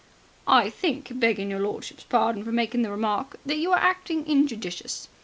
"I 0.47 0.71
think, 0.71 1.09
begging 1.19 1.51
your 1.51 1.59
lordship's 1.59 2.05
pardon 2.05 2.43
for 2.43 2.51
making 2.51 2.81
the 2.81 2.89
remark, 2.89 3.37
that 3.45 3.59
you 3.59 3.71
are 3.71 3.77
acting 3.77 4.25
injudicious. 4.25 5.07